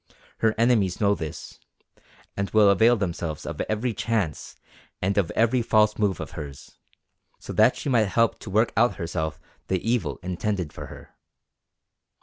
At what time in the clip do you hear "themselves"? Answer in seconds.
2.97-3.45